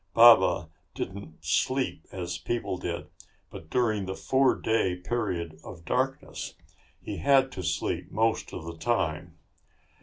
[0.15, 3.07] Baba didn't sleep as people did,
[3.51, 6.55] but during the four day period of darkness
[6.99, 9.37] he had to sleep most of the time.